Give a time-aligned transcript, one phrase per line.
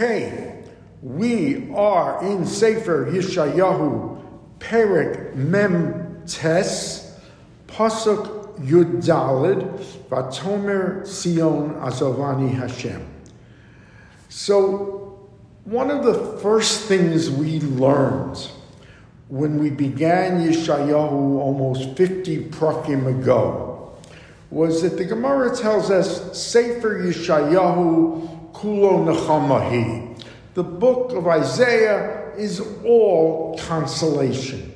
[0.00, 0.64] Hey,
[1.02, 4.24] we are in Sefer Yeshayahu,
[4.58, 7.20] Perik Mem Tes,
[7.66, 9.62] Pasuk Yud Dalid,
[10.08, 13.06] Vatomer Sion Azovani Hashem.
[14.30, 15.28] So,
[15.64, 18.48] one of the first things we learned
[19.28, 23.92] when we began Yeshayahu almost 50 prakim ago
[24.48, 30.22] was that the Gemara tells us Sefer Yeshayahu Kulo Nechamahi.
[30.54, 34.72] The book of Isaiah is all consolation.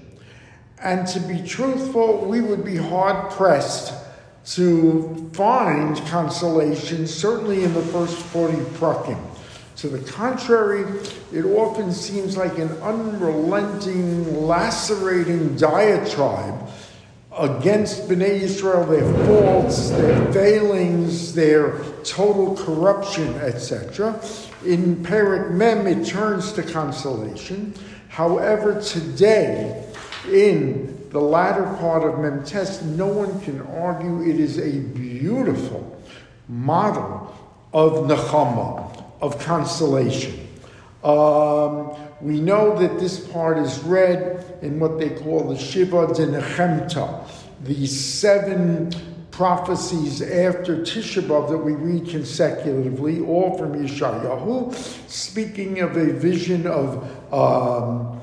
[0.83, 3.93] And to be truthful, we would be hard pressed
[4.55, 9.19] to find consolation, certainly in the first 40 prakim.
[9.77, 10.85] To the contrary,
[11.33, 16.69] it often seems like an unrelenting, lacerating diatribe
[17.37, 21.73] against Bnei Israel, their faults, their failings, their
[22.05, 24.21] total corruption, etc.
[24.65, 27.75] In Perik Mem, it turns to consolation.
[28.09, 29.93] However, today,
[30.31, 36.01] in the latter part of Memtes, no one can argue it is a beautiful
[36.49, 37.35] model
[37.73, 40.49] of Nechama, of consolation.
[41.03, 46.27] Um, we know that this part is read in what they call the Shiva de
[46.27, 47.29] Nechemta,
[47.63, 48.91] the seven
[49.35, 54.73] prophecies after Tisha B'Av that we read consecutively, all from Yeshayahu,
[55.11, 57.03] speaking of a vision of
[57.35, 58.21] um,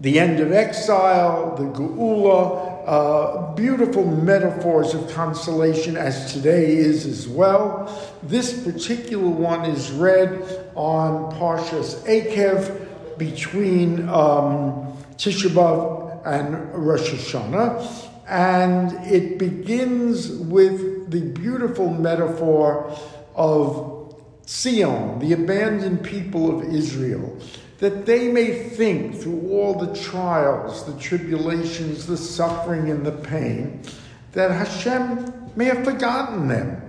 [0.00, 7.26] the end of exile, the Geula, uh, beautiful metaphors of consolation as today is as
[7.26, 8.16] well.
[8.22, 10.30] This particular one is read
[10.76, 21.20] on Parshas Eikev between um, Tisha B'Av and Rosh Hashanah, and it begins with the
[21.20, 22.90] beautiful metaphor
[23.34, 24.16] of
[24.46, 27.38] Sion, the abandoned people of Israel
[27.82, 33.82] that they may think through all the trials, the tribulations, the suffering, and the pain,
[34.30, 36.80] that Hashem may have forgotten them.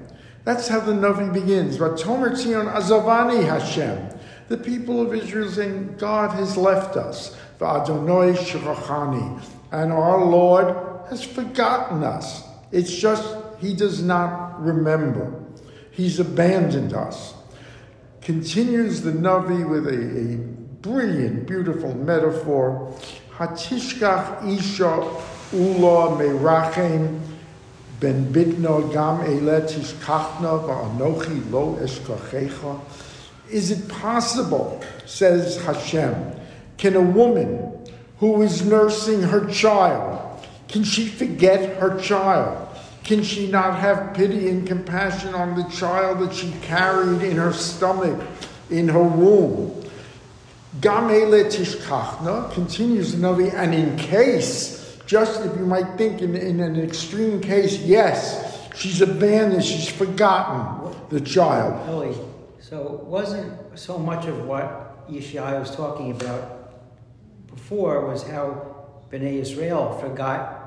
[0.43, 1.79] That's how the Navi begins.
[1.79, 4.09] Vatomer Tzion Azavani Hashem.
[4.49, 7.35] The people of Israel saying, God has left us.
[7.57, 9.43] V'adonoi Shirachani.
[9.71, 12.43] And our Lord has forgotten us.
[12.71, 15.31] It's just He does not remember.
[15.91, 17.35] He's abandoned us.
[18.21, 20.37] Continues the Navi with a, a
[20.81, 22.91] brilliant, beautiful metaphor.
[23.37, 24.93] Hatishkach isha
[25.53, 27.19] ula merachem
[27.99, 32.81] ben bitno gam ele tishkachna va'anochi lo eshkachecha.
[33.51, 36.15] Is it possible, says Hashem,
[36.77, 37.71] can a woman
[38.17, 40.32] who is nursing her child,
[40.73, 42.67] can she forget her child?
[43.03, 47.53] Can she not have pity and compassion on the child that she carried in her
[47.53, 48.19] stomach,
[48.71, 49.87] in her womb?
[50.79, 56.59] Gamele tishkachna continues the Navi, and in case, just if you might think in, in
[56.59, 61.79] an extreme case, yes, she's abandoned, she's forgotten the child.
[61.87, 62.17] Oh, Ellie,
[62.59, 66.73] so it wasn't so much of what Yeshaya was talking about
[67.45, 68.73] before was how
[69.11, 70.62] Bnei Israel forgot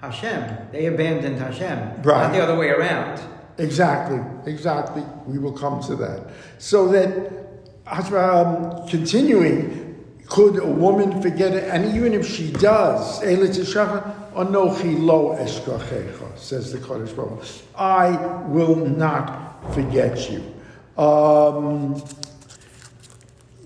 [0.00, 0.68] Hashem.
[0.72, 2.22] They abandoned Hashem, Right.
[2.22, 3.20] not the other way around.
[3.58, 5.02] Exactly, exactly.
[5.26, 6.28] We will come to that.
[6.58, 7.46] So that
[7.86, 11.64] um, continuing, could a woman forget it?
[11.64, 15.36] And even if she does, anochi lo
[16.36, 17.44] says the Kadosh Baruch.
[17.76, 18.10] I
[18.46, 20.42] will not forget you.
[21.02, 22.02] Um,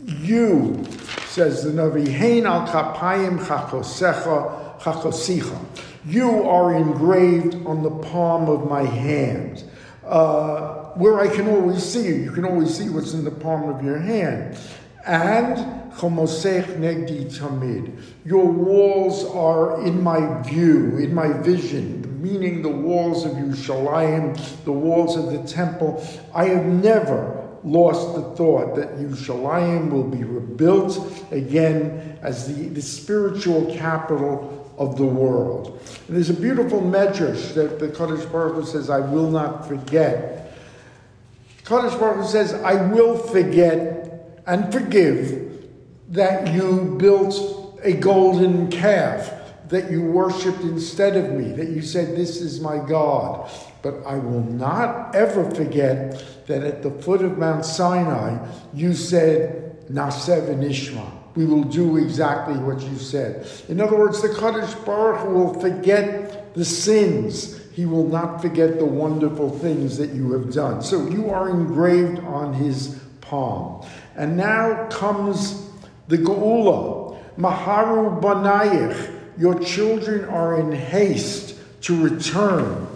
[0.04, 0.84] you,
[1.26, 5.58] says the Navi, hein al kapayim chakosecha chakosicha.
[6.06, 9.64] You are engraved on the palm of my hand.
[10.04, 12.14] Uh, where I can always see you.
[12.14, 14.58] You can always see what's in the palm of your hand.
[15.06, 15.56] And
[15.92, 18.02] chomosech negdi tamid.
[18.24, 24.72] Your walls are in my view, in my vision, meaning the walls of Yerushalayim, the
[24.72, 26.04] walls of the temple.
[26.34, 32.82] I have never lost the thought that Yerushalayim will be rebuilt again as the, the
[32.82, 35.78] spiritual capital of the world.
[36.08, 40.56] And there's a beautiful medrash that the Kadosh Baruch Hu says, I will not forget.
[41.64, 45.68] Kadosh Baruch Hu says, I will forget and forgive
[46.08, 49.34] that you built a golden calf
[49.68, 53.48] that you worshipped instead of me, that you said, This is my God.
[53.82, 58.44] But I will not ever forget that at the foot of Mount Sinai,
[58.74, 61.19] you said, Na'aseh v'nishma.
[61.36, 63.46] We will do exactly what you said.
[63.68, 67.60] In other words, the Kadosh Baruch will forget the sins.
[67.72, 70.82] He will not forget the wonderful things that you have done.
[70.82, 73.86] So you are engraved on his palm.
[74.16, 75.70] And now comes
[76.08, 77.16] the Geula.
[77.38, 82.86] Maharu Banayich, your children are in haste to return.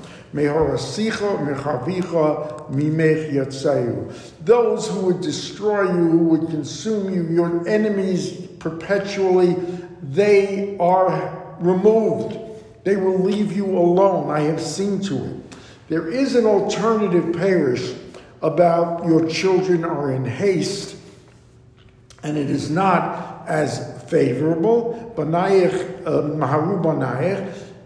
[4.41, 9.55] Those who would destroy you, who would consume you, your enemies perpetually,
[10.03, 12.37] they are removed.
[12.83, 14.31] They will leave you alone.
[14.31, 15.57] I have seen to it.
[15.89, 17.97] There is an alternative pirush
[18.43, 20.97] about your children are in haste,
[22.25, 25.15] and it is not as favorable.
[25.17, 25.25] Uh,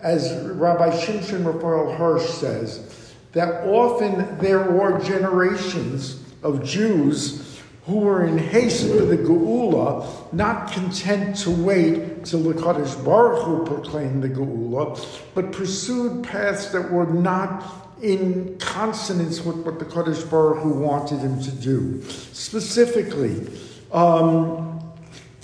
[0.02, 8.26] as Rabbi Shimshon Raphael Hirsch says, that often there were generations of Jews who were
[8.26, 14.22] in haste for the Geula, not content to wait till the Kadosh Baruch Hu proclaimed
[14.22, 15.02] the Geula,
[15.34, 17.64] but pursued paths that were not
[18.02, 22.02] in consonance with what the Kadosh Baruch Hu wanted him to do.
[22.32, 23.48] Specifically,
[23.90, 24.67] um,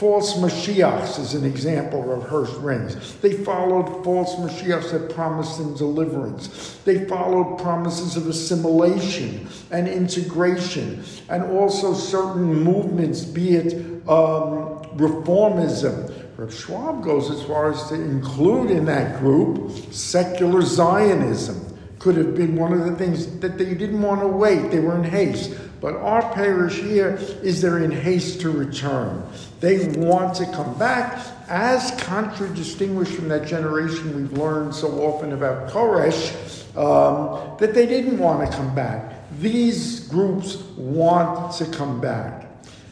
[0.05, 3.17] False Mashiachs is an example of Hirsch rings.
[3.23, 6.79] They followed false Mashiachs that promised them deliverance.
[6.85, 13.73] They followed promises of assimilation and integration, and also certain movements, be it
[14.07, 16.13] um, reformism.
[16.37, 21.79] Reb Schwab goes as far as to include in that group secular Zionism.
[21.99, 24.97] Could have been one of the things that they didn't want to wait, they were
[24.97, 25.59] in haste.
[25.85, 29.23] But our pirush here is they're in haste to return.
[29.61, 35.69] They want to come back, as contradistinguished from that generation we've learned so often about
[35.69, 36.33] Koresh,
[36.75, 39.29] um, that they didn't want to come back.
[39.41, 42.47] These groups want to come back.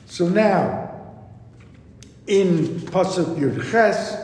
[0.04, 0.90] So now,
[2.26, 4.18] in Pasuk Yud Ches,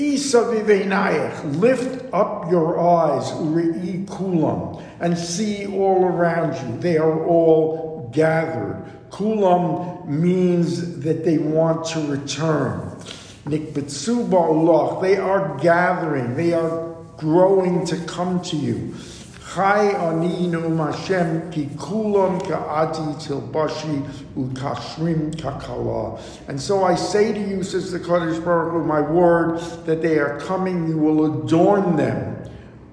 [2.12, 6.78] up your eyes, kulam, and see all around you.
[6.80, 8.84] They are all gathered.
[9.10, 12.98] Kulam means that they want to return.
[13.44, 16.34] They are gathering.
[16.34, 18.94] They are growing to come to you.
[19.54, 24.02] Chai Hashem ki kulam ka'ati tilbashi
[24.34, 26.18] ukashrim kakala.
[26.48, 30.18] And so I say to you, says the Kadosh Baruch Hu, my word, that they
[30.18, 32.38] are coming, you will adorn them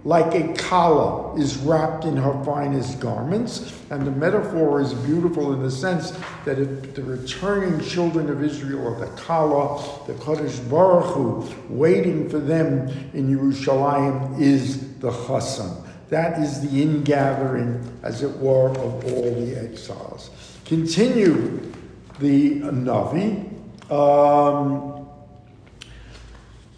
[0.06, 3.78] like a kala is wrapped in her finest garments.
[3.90, 6.12] And the metaphor is beautiful in the sense
[6.46, 12.30] that if the returning children of Israel are the kala, the Kadosh Baruch Hu, waiting
[12.30, 15.86] for them in Yerushalayim is the chassan.
[16.10, 20.32] That is the ingathering, as it were, of all the exiles.
[20.66, 21.72] Continue
[22.20, 23.46] the Navi.
[23.92, 25.08] Um,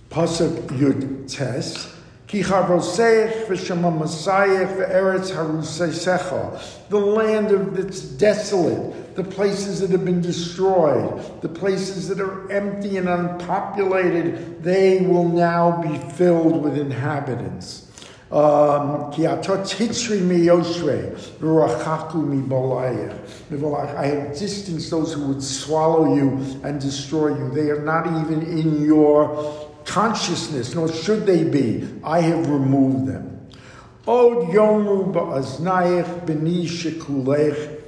[0.10, 1.96] Pasuk Yud Tes.
[2.32, 2.44] The
[6.98, 12.96] land of that's desolate, the places that have been destroyed, the places that are empty
[12.96, 17.91] and unpopulated, they will now be filled with inhabitants.
[18.32, 19.26] Um, I
[24.06, 27.50] have distanced those who would swallow you and destroy you.
[27.50, 31.90] They are not even in your consciousness, nor should they be.
[32.06, 33.50] I have removed them.
[34.08, 37.82] Od yomu ba'aznayich b'ni shekulech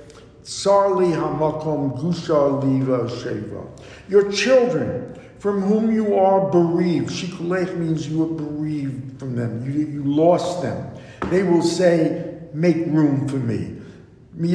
[0.43, 2.61] sarli hamakom gusha
[3.09, 3.65] sheva.
[4.09, 7.09] Your children from whom you are bereaved.
[7.09, 9.65] Shikulech means you are bereaved from them.
[9.65, 10.89] You, you lost them.
[11.29, 13.75] They will say, make room for me.
[14.39, 14.53] Um,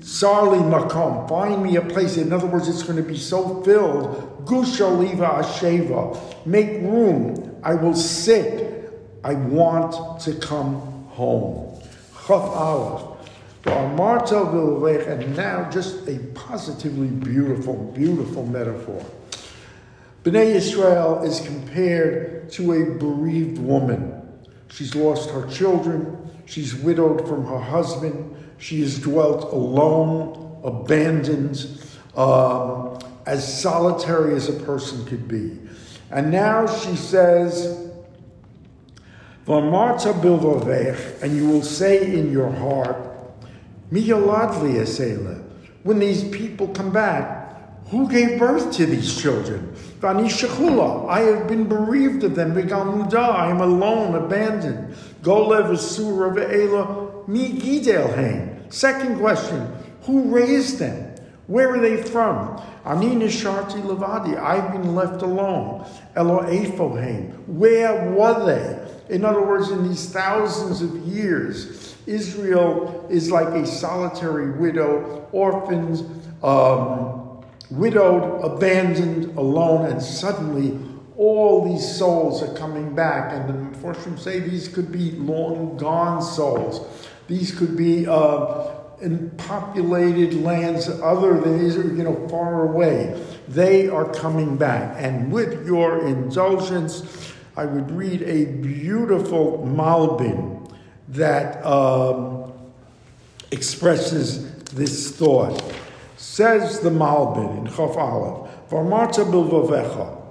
[0.00, 2.16] Sarli makom, find me a place.
[2.16, 4.46] In other words, it's going to be so filled.
[4.46, 7.60] Gushaliva asheva, make room.
[7.62, 8.98] I will sit.
[9.24, 10.80] I want to come
[11.10, 11.78] home.
[12.26, 13.15] Chaf aleph.
[13.66, 19.04] And now, just a positively beautiful, beautiful metaphor.
[20.24, 24.22] Bnei Israel is compared to a bereaved woman.
[24.68, 31.66] She's lost her children, she's widowed from her husband, she has dwelt alone, abandoned,
[32.16, 35.58] um, as solitary as a person could be.
[36.10, 37.90] And now she says,
[39.48, 39.76] and
[41.36, 43.15] you will say in your heart,
[45.82, 47.46] when these people come back,
[47.88, 49.74] who gave birth to these children?
[50.02, 52.56] I have been bereaved of them.
[52.56, 54.96] I am alone, abandoned.
[58.68, 61.14] Second question, who raised them?
[61.46, 62.60] Where are they from?
[62.84, 64.36] Ani nisharti levadi.
[64.36, 65.86] I've been left alone.
[66.16, 66.40] Elo
[67.46, 68.85] Where were they?
[69.08, 76.02] In other words, in these thousands of years, Israel is like a solitary widow, orphans,
[76.42, 80.78] um, widowed, abandoned, alone, and suddenly
[81.16, 83.32] all these souls are coming back.
[83.32, 86.86] And the Forshim say these could be long gone souls.
[87.26, 93.20] These could be uh, in populated lands other than Israel, you know, far away.
[93.48, 94.96] They are coming back.
[94.98, 100.70] And with your indulgence, I would read a beautiful Malbim
[101.08, 102.52] that um,
[103.50, 105.62] expresses this thought.
[106.18, 110.25] Says the Malbim in Chof Aleph, Varmata bilvavecha,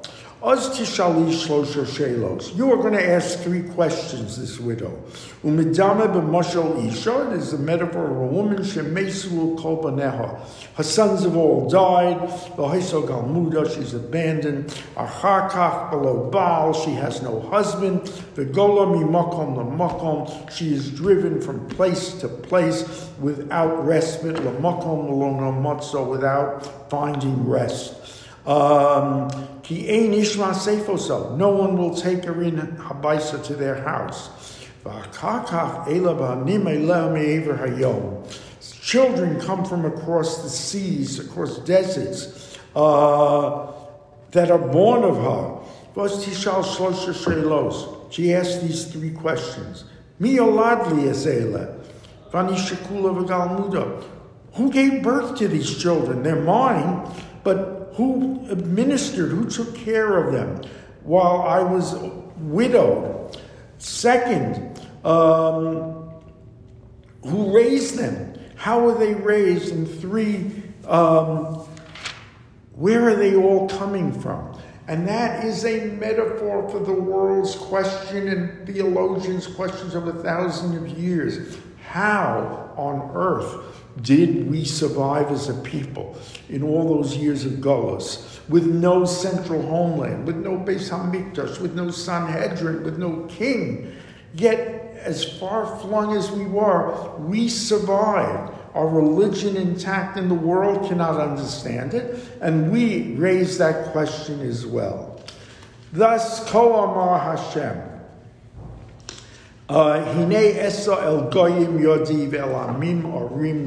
[0.46, 2.56] Oz tishali shlosha shelos.
[2.56, 4.96] You are going to ask three questions, this widow.
[5.44, 10.40] Umidame b'moshel isha, it is a metaphor of a woman, shemesul kol baneha.
[10.76, 12.18] Her sons have all died.
[12.58, 14.68] V'haiso galmuda, she's abandoned.
[14.96, 18.02] Acharkach below Baal, she has no husband.
[18.36, 24.36] V'gola mimakom lamakom, she is driven from place to place without respite.
[24.36, 27.96] Lamakom lo without finding rest.
[28.46, 34.30] Um, no one will take her in Habaisa to their house.
[38.82, 43.72] Children come from across the seas, across deserts, uh,
[44.32, 45.60] that are born of her.
[48.12, 49.86] She asked these three questions.
[54.54, 56.22] Who gave birth to these children?
[56.22, 57.10] They're mine,
[57.44, 60.62] but who administered, who took care of them
[61.04, 61.96] while I was
[62.38, 63.40] widowed.
[63.78, 66.10] Second, um,
[67.24, 68.38] who raised them?
[68.56, 69.74] How were they raised?
[69.74, 71.68] And three, um,
[72.74, 74.60] where are they all coming from?
[74.88, 80.78] And that is a metaphor for the world's question and theologians' questions of a thousand
[80.78, 81.58] of years.
[81.88, 86.18] How on earth did we survive as a people
[86.50, 91.76] in all those years of Golos, with no central homeland, with no Beis Hamikdash, with
[91.76, 93.96] no Sanhedrin, with no king?
[94.34, 98.54] Yet, as far flung as we were, we survived.
[98.74, 104.66] Our religion intact, and the world cannot understand it, and we raise that question as
[104.66, 105.22] well.
[105.94, 107.95] Thus, Ko Amar Hashem.
[109.68, 111.78] Uh, Hine esa el goyim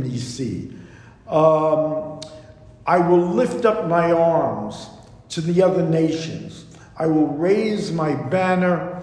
[0.01, 0.73] nisi.
[1.27, 2.21] Um,
[2.87, 4.89] I will lift up my arms
[5.31, 6.67] to the other nations.
[6.97, 9.03] I will raise my banner,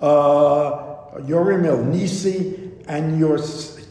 [0.00, 3.38] uh, Yorim el Nisi, and your,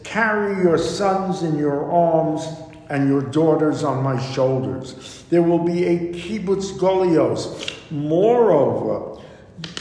[0.02, 2.46] carry your sons in your arms
[2.88, 5.24] and your daughters on my shoulders.
[5.28, 7.70] There will be a kibbutz golios.
[7.90, 9.20] Moreover,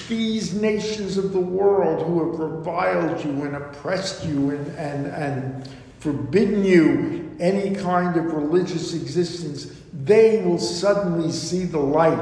[0.07, 5.69] these nations of the world who have reviled you and oppressed you and, and, and
[5.99, 12.19] forbidden you any kind of religious existence, they will suddenly see the light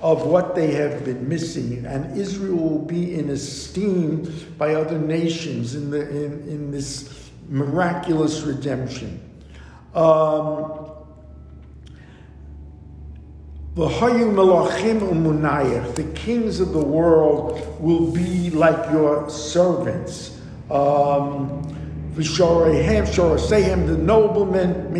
[0.00, 5.74] of what they have been missing, and Israel will be in esteem by other nations
[5.74, 9.18] in, the, in, in this miraculous redemption.
[9.94, 10.90] Um,
[15.96, 20.40] the kings of the world will be like your servants.
[20.70, 21.60] Um,
[23.88, 24.92] the noblemen,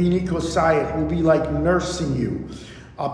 [0.96, 2.48] will be like nursing you.
[2.98, 3.04] They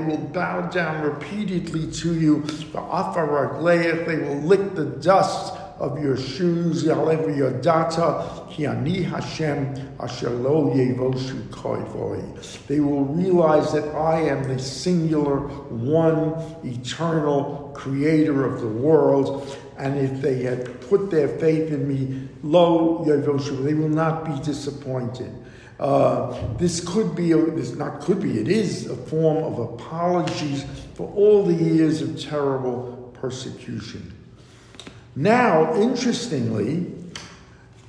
[0.00, 2.42] will bow down repeatedly to you.
[2.42, 10.74] They will lick the dust of your shoes, Yalev Yodata, Ki Ani Hashem, Asher Lo
[10.74, 12.66] Yevoshu Koivoi.
[12.66, 19.96] They will realize that I am the singular, one, eternal creator of the world, and
[19.96, 25.32] if they had put their faith in me, Lo Yevoshu, they will not be disappointed.
[25.78, 30.64] Uh, this could be, a, this not could be, it is a form of apologies
[30.94, 34.17] for all the years of terrible persecution.
[35.18, 36.86] Now, interestingly,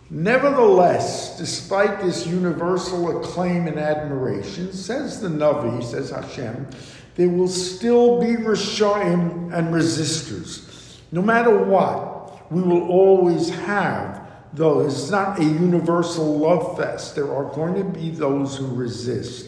[0.10, 6.66] nevertheless, despite this universal acclaim and admiration, says the Navi, says Hashem,
[7.14, 10.98] there will still be Rishaim and resistors.
[11.12, 17.14] No matter what, we will always have though It's not a universal love fest.
[17.14, 19.46] There are going to be those who resist.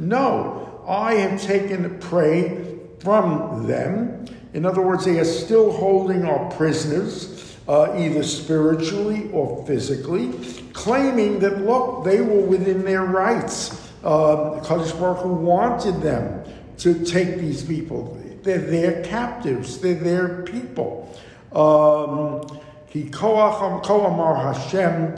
[0.00, 4.26] No, I have taken prey from them.
[4.54, 10.32] In other words, they are still holding our prisoners, uh, either spiritually or physically,
[10.72, 13.72] claiming that, look, they were within their rights.
[14.04, 16.44] Um, Kadosh Baruch Hu wanted them
[16.78, 18.16] to take these people.
[18.42, 19.78] They're their captives.
[19.78, 21.12] They're their people.
[21.52, 25.16] Um, Ki koach koamar Hashem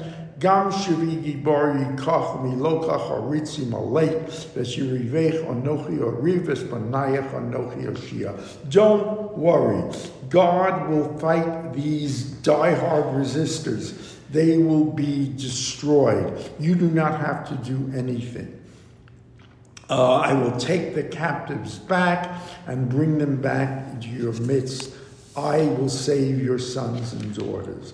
[8.68, 9.92] Don't worry.
[10.28, 14.14] God will fight these die-hard resistors.
[14.30, 16.52] They will be destroyed.
[16.61, 18.54] You do not have to do anything.
[19.90, 24.92] Uh, I will take the captives back and bring them back into your midst.
[25.38, 27.92] I will save your sons and daughters.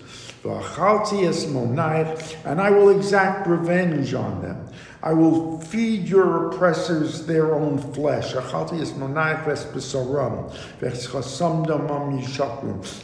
[2.43, 4.67] And I will exact revenge on them.
[5.03, 8.33] I will feed your oppressors their own flesh.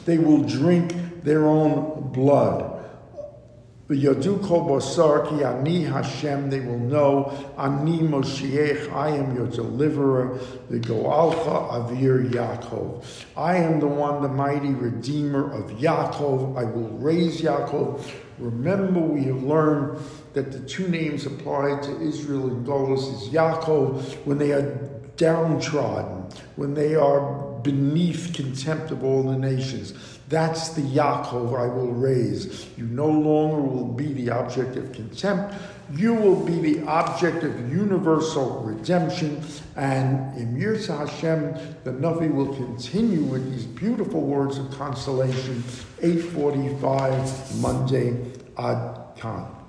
[0.05, 2.70] They will drink their own blood.
[3.91, 10.39] V'yadu kol basar ki ani Hashem, they will know, ani Moshiach, I am your deliverer,
[10.69, 13.03] the Goalcha Avir Yaakov.
[13.35, 16.57] I am the one, the mighty redeemer of Yaakov.
[16.57, 18.09] I will raise Yaakov.
[18.39, 19.99] Remember, we have learned
[20.33, 24.71] that the two names applied to Israel and Golos is Yaakov when they are
[25.17, 29.93] downtrodden, when they are beneath contempt of all the nations.
[30.31, 32.65] That's the Yaakov I will raise.
[32.77, 35.55] You no longer will be the object of contempt.
[35.93, 39.43] You will be the object of universal redemption.
[39.75, 45.65] And in Yirza Hashem, the Navi will continue with these beautiful words of consolation.
[46.01, 48.15] 845 Monday
[48.57, 49.53] Ad Khan.